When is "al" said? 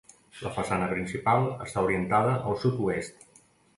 2.39-2.59